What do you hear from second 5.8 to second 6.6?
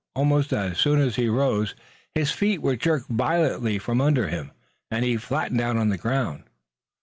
the ground.